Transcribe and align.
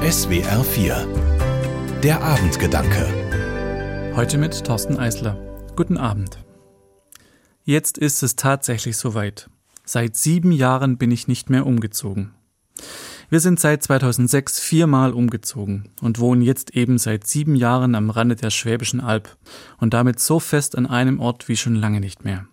SWR 0.00 0.64
4 0.64 2.00
Der 2.02 2.22
Abendgedanke 2.22 4.14
Heute 4.16 4.38
mit 4.38 4.64
Thorsten 4.64 4.96
Eisler. 4.96 5.36
Guten 5.76 5.98
Abend. 5.98 6.38
Jetzt 7.64 7.98
ist 7.98 8.22
es 8.22 8.34
tatsächlich 8.34 8.96
soweit. 8.96 9.50
Seit 9.84 10.16
sieben 10.16 10.52
Jahren 10.52 10.96
bin 10.96 11.10
ich 11.10 11.28
nicht 11.28 11.50
mehr 11.50 11.66
umgezogen. 11.66 12.32
Wir 13.28 13.40
sind 13.40 13.60
seit 13.60 13.82
2006 13.82 14.58
viermal 14.58 15.12
umgezogen 15.12 15.90
und 16.00 16.18
wohnen 16.18 16.40
jetzt 16.40 16.74
eben 16.74 16.96
seit 16.96 17.26
sieben 17.26 17.54
Jahren 17.54 17.94
am 17.94 18.08
Rande 18.08 18.36
der 18.36 18.48
Schwäbischen 18.48 19.02
Alb 19.02 19.36
und 19.76 19.92
damit 19.92 20.18
so 20.18 20.40
fest 20.40 20.78
an 20.78 20.86
einem 20.86 21.20
Ort 21.20 21.46
wie 21.46 21.58
schon 21.58 21.74
lange 21.74 22.00
nicht 22.00 22.24
mehr. 22.24 22.46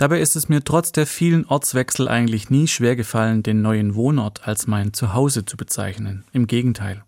Dabei 0.00 0.22
ist 0.22 0.34
es 0.34 0.48
mir 0.48 0.64
trotz 0.64 0.92
der 0.92 1.06
vielen 1.06 1.44
Ortswechsel 1.44 2.08
eigentlich 2.08 2.48
nie 2.48 2.66
schwer 2.68 2.96
gefallen, 2.96 3.42
den 3.42 3.60
neuen 3.60 3.94
Wohnort 3.94 4.48
als 4.48 4.66
mein 4.66 4.94
Zuhause 4.94 5.44
zu 5.44 5.58
bezeichnen. 5.58 6.24
Im 6.32 6.46
Gegenteil. 6.46 7.04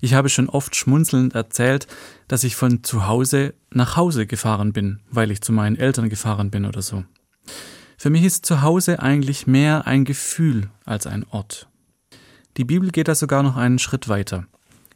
Ich 0.00 0.14
habe 0.14 0.28
schon 0.28 0.48
oft 0.48 0.76
schmunzelnd 0.76 1.34
erzählt, 1.34 1.88
dass 2.28 2.44
ich 2.44 2.54
von 2.54 2.84
zu 2.84 3.08
Hause 3.08 3.54
nach 3.70 3.96
Hause 3.96 4.28
gefahren 4.28 4.72
bin, 4.72 5.00
weil 5.10 5.32
ich 5.32 5.40
zu 5.40 5.50
meinen 5.50 5.74
Eltern 5.74 6.08
gefahren 6.08 6.52
bin 6.52 6.64
oder 6.64 6.80
so. 6.80 7.02
Für 7.98 8.10
mich 8.10 8.22
ist 8.22 8.46
zu 8.46 8.62
Hause 8.62 9.00
eigentlich 9.00 9.48
mehr 9.48 9.88
ein 9.88 10.04
Gefühl 10.04 10.70
als 10.84 11.08
ein 11.08 11.26
Ort. 11.28 11.66
Die 12.56 12.64
Bibel 12.64 12.92
geht 12.92 13.08
da 13.08 13.16
sogar 13.16 13.42
noch 13.42 13.56
einen 13.56 13.80
Schritt 13.80 14.08
weiter. 14.08 14.46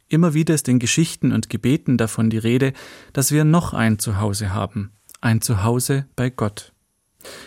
Immer 0.07 0.33
wieder 0.33 0.53
ist 0.53 0.69
in 0.69 0.79
Geschichten 0.79 1.33
und 1.33 1.49
Gebeten 1.49 1.97
davon 1.97 2.29
die 2.29 2.37
Rede, 2.37 2.71
dass 3.11 3.33
wir 3.33 3.43
noch 3.43 3.73
ein 3.73 3.99
Zuhause 3.99 4.53
haben, 4.53 4.93
ein 5.19 5.41
Zuhause 5.41 6.05
bei 6.15 6.29
Gott. 6.29 6.71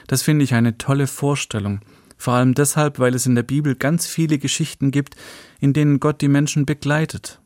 Das 0.06 0.22
finde 0.22 0.44
ich 0.44 0.54
eine 0.54 0.78
tolle 0.78 1.06
Vorstellung, 1.06 1.80
vor 2.16 2.34
allem 2.34 2.54
deshalb, 2.54 2.98
weil 2.98 3.14
es 3.14 3.26
in 3.26 3.34
der 3.34 3.42
Bibel 3.42 3.74
ganz 3.74 4.06
viele 4.06 4.38
Geschichten 4.38 4.90
gibt, 4.90 5.16
in 5.60 5.72
denen 5.72 6.00
Gott 6.00 6.20
die 6.20 6.28
Menschen 6.28 6.66
begleitet. 6.66 7.40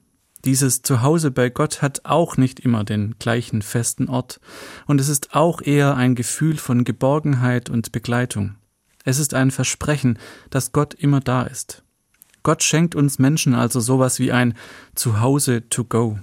Dieses 0.45 0.82
Zuhause 0.82 1.30
bei 1.30 1.49
Gott 1.49 1.80
hat 1.80 2.02
auch 2.05 2.37
nicht 2.37 2.60
immer 2.60 2.85
den 2.85 3.15
gleichen 3.18 3.62
festen 3.62 4.09
Ort, 4.09 4.40
und 4.87 5.01
es 5.01 5.09
ist 5.09 5.35
auch 5.35 5.62
eher 5.62 5.96
ein 5.96 6.15
Gefühl 6.15 6.59
von 6.59 6.85
Geborgenheit 6.85 7.71
und 7.71 7.93
Begleitung. 7.93 8.57
Es 9.05 9.18
ist 9.18 9.35
ein 9.35 9.51
Versprechen, 9.51 10.18
dass 10.51 10.73
Gott 10.73 10.95
immer 10.95 11.21
da 11.21 11.45
ist. 11.45 11.82
Gott 12.43 12.62
schenkt 12.62 12.95
uns 12.95 13.18
Menschen 13.18 13.55
also 13.55 13.80
sowas 13.80 14.18
wie 14.18 14.32
ein 14.32 14.55
Zuhause 14.95 15.68
to 15.71 15.85
go. 15.85 16.18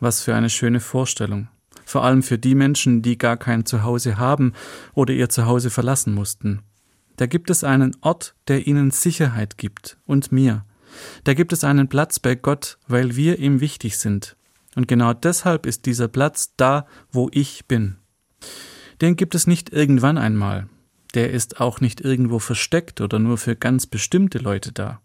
Was 0.00 0.22
für 0.22 0.34
eine 0.34 0.50
schöne 0.50 0.80
Vorstellung 0.80 1.48
vor 1.94 2.02
allem 2.02 2.24
für 2.24 2.38
die 2.38 2.56
Menschen, 2.56 3.02
die 3.02 3.16
gar 3.16 3.36
kein 3.36 3.66
Zuhause 3.66 4.18
haben 4.18 4.52
oder 4.94 5.14
ihr 5.14 5.28
Zuhause 5.28 5.70
verlassen 5.70 6.12
mussten. 6.12 6.62
Da 7.16 7.26
gibt 7.26 7.50
es 7.50 7.62
einen 7.62 7.96
Ort, 8.00 8.34
der 8.48 8.66
ihnen 8.66 8.90
Sicherheit 8.90 9.58
gibt 9.58 9.96
und 10.04 10.32
mir. 10.32 10.64
Da 11.22 11.34
gibt 11.34 11.52
es 11.52 11.62
einen 11.62 11.86
Platz 11.86 12.18
bei 12.18 12.34
Gott, 12.34 12.78
weil 12.88 13.14
wir 13.14 13.38
ihm 13.38 13.60
wichtig 13.60 13.96
sind. 13.96 14.36
Und 14.74 14.88
genau 14.88 15.12
deshalb 15.12 15.66
ist 15.66 15.86
dieser 15.86 16.08
Platz 16.08 16.54
da, 16.56 16.88
wo 17.12 17.28
ich 17.30 17.66
bin. 17.66 17.98
Den 19.00 19.14
gibt 19.14 19.36
es 19.36 19.46
nicht 19.46 19.72
irgendwann 19.72 20.18
einmal. 20.18 20.66
Der 21.14 21.30
ist 21.30 21.60
auch 21.60 21.80
nicht 21.80 22.00
irgendwo 22.00 22.40
versteckt 22.40 23.02
oder 23.02 23.20
nur 23.20 23.38
für 23.38 23.54
ganz 23.54 23.86
bestimmte 23.86 24.38
Leute 24.38 24.72
da. 24.72 25.00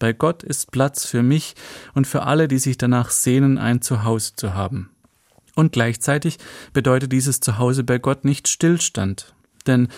Bei 0.00 0.12
Gott 0.12 0.42
ist 0.42 0.72
Platz 0.72 1.06
für 1.06 1.22
mich 1.22 1.54
und 1.94 2.08
für 2.08 2.24
alle, 2.24 2.48
die 2.48 2.58
sich 2.58 2.76
danach 2.76 3.10
sehnen, 3.10 3.56
ein 3.56 3.82
Zuhause 3.82 4.32
zu 4.34 4.54
haben. 4.54 4.90
Und 5.54 5.72
gleichzeitig 5.72 6.38
bedeutet 6.72 7.12
dieses 7.12 7.40
Zuhause 7.40 7.84
bei 7.84 7.98
Gott 7.98 8.24
nicht 8.24 8.48
Stillstand, 8.48 9.34
denn 9.66 9.88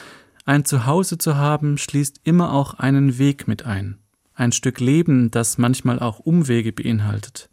ein 0.45 0.65
Zuhause 0.65 1.19
zu 1.19 1.37
haben 1.37 1.79
schließt 1.79 2.21
immer 2.25 2.53
auch 2.53 2.75
einen 2.75 3.19
Weg 3.19 3.49
mit 3.49 3.65
ein, 3.67 3.99
ein 4.35 4.53
Stück 4.53 4.81
Leben, 4.81 5.31
das 5.31 5.59
manchmal 5.59 5.99
auch 5.99 6.21
Umwege 6.21 6.73
beinhaltet. 6.73 7.49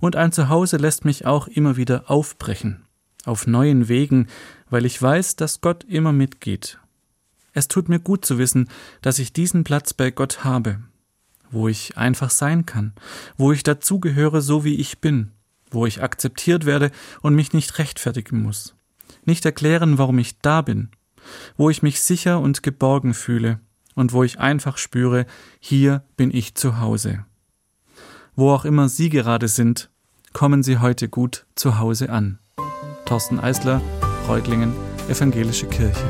Und 0.00 0.16
ein 0.16 0.32
Zuhause 0.32 0.76
lässt 0.76 1.04
mich 1.04 1.26
auch 1.26 1.46
immer 1.46 1.76
wieder 1.76 2.10
aufbrechen, 2.10 2.84
auf 3.24 3.46
neuen 3.46 3.88
Wegen, 3.88 4.26
weil 4.70 4.86
ich 4.86 5.00
weiß, 5.00 5.36
dass 5.36 5.60
Gott 5.60 5.84
immer 5.84 6.12
mitgeht. 6.12 6.78
Es 7.52 7.68
tut 7.68 7.88
mir 7.88 8.00
gut 8.00 8.24
zu 8.24 8.38
wissen, 8.38 8.68
dass 9.02 9.18
ich 9.18 9.32
diesen 9.32 9.62
Platz 9.62 9.92
bei 9.92 10.10
Gott 10.10 10.42
habe, 10.42 10.80
wo 11.50 11.68
ich 11.68 11.98
einfach 11.98 12.30
sein 12.30 12.64
kann, 12.66 12.94
wo 13.36 13.52
ich 13.52 13.62
dazugehöre, 13.62 14.40
so 14.40 14.64
wie 14.64 14.76
ich 14.76 15.00
bin, 15.00 15.32
wo 15.72 15.86
ich 15.86 16.02
akzeptiert 16.02 16.66
werde 16.66 16.90
und 17.20 17.34
mich 17.34 17.52
nicht 17.52 17.78
rechtfertigen 17.78 18.42
muss, 18.42 18.74
nicht 19.24 19.44
erklären, 19.44 19.98
warum 19.98 20.18
ich 20.18 20.38
da 20.40 20.62
bin, 20.62 20.90
wo 21.56 21.70
ich 21.70 21.82
mich 21.82 22.00
sicher 22.00 22.40
und 22.40 22.62
geborgen 22.62 23.14
fühle 23.14 23.60
und 23.94 24.12
wo 24.12 24.22
ich 24.22 24.38
einfach 24.38 24.78
spüre, 24.78 25.26
hier 25.60 26.02
bin 26.16 26.30
ich 26.34 26.54
zu 26.54 26.80
Hause. 26.80 27.24
Wo 28.34 28.50
auch 28.50 28.64
immer 28.64 28.88
Sie 28.88 29.10
gerade 29.10 29.48
sind, 29.48 29.90
kommen 30.32 30.62
Sie 30.62 30.78
heute 30.78 31.08
gut 31.08 31.46
zu 31.54 31.78
Hause 31.78 32.10
an. 32.10 32.38
Thorsten 33.04 33.38
Eisler, 33.38 33.82
Reutlingen, 34.26 34.72
Evangelische 35.08 35.66
Kirche. 35.66 36.04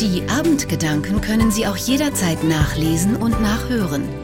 Die 0.00 0.28
Abendgedanken 0.28 1.20
können 1.20 1.50
Sie 1.50 1.66
auch 1.66 1.76
jederzeit 1.76 2.42
nachlesen 2.42 3.16
und 3.16 3.40
nachhören 3.40 4.23